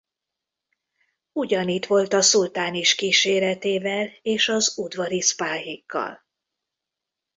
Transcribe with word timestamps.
Ugyanitt 1.31 1.85
volt 1.85 2.13
a 2.13 2.21
szultán 2.21 2.73
is 2.75 2.95
kíséretével 2.95 4.09
és 4.21 4.49
az 4.49 4.77
udvari 4.77 5.21
szpáhikkal. 5.21 6.23